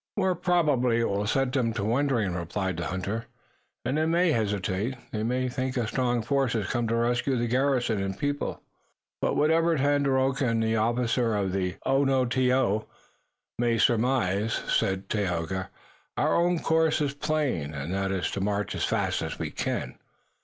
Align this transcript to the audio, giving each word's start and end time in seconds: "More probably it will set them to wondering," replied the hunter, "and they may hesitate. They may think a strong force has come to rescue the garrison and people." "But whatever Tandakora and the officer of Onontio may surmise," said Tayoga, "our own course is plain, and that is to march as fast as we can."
"More 0.17 0.33
probably 0.33 1.01
it 1.01 1.07
will 1.07 1.27
set 1.27 1.53
them 1.53 1.73
to 1.73 1.83
wondering," 1.85 2.33
replied 2.33 2.77
the 2.77 2.87
hunter, 2.87 3.27
"and 3.85 3.99
they 3.99 4.07
may 4.07 4.31
hesitate. 4.31 4.95
They 5.11 5.21
may 5.21 5.47
think 5.47 5.77
a 5.77 5.85
strong 5.87 6.23
force 6.23 6.53
has 6.53 6.65
come 6.65 6.87
to 6.87 6.95
rescue 6.95 7.37
the 7.37 7.45
garrison 7.47 8.01
and 8.01 8.17
people." 8.17 8.63
"But 9.21 9.35
whatever 9.35 9.77
Tandakora 9.77 10.41
and 10.41 10.63
the 10.63 10.75
officer 10.75 11.35
of 11.35 11.51
Onontio 11.85 12.87
may 13.59 13.77
surmise," 13.77 14.63
said 14.67 15.07
Tayoga, 15.07 15.69
"our 16.17 16.33
own 16.33 16.57
course 16.57 16.99
is 16.99 17.13
plain, 17.13 17.75
and 17.75 17.93
that 17.93 18.11
is 18.11 18.31
to 18.31 18.41
march 18.41 18.73
as 18.73 18.83
fast 18.83 19.21
as 19.21 19.37
we 19.37 19.51
can." 19.51 19.99